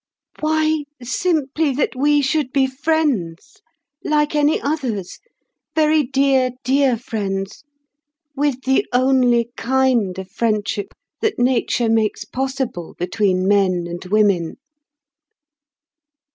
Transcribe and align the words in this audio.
"Why, 0.39 0.85
simply 1.03 1.71
that 1.75 1.95
we 1.95 2.23
should 2.23 2.51
be 2.51 2.65
friends, 2.65 3.61
like 4.03 4.33
any 4.33 4.59
others, 4.59 5.19
very 5.75 6.01
dear, 6.01 6.53
dear 6.63 6.97
friends, 6.97 7.63
with 8.35 8.63
the 8.63 8.87
only 8.93 9.51
kind 9.57 10.17
of 10.17 10.31
friendship 10.31 10.95
that 11.19 11.37
nature 11.37 11.87
makes 11.87 12.25
possible 12.25 12.95
between 12.97 13.47
men 13.47 13.85
and 13.85 14.03
women." 14.05 14.57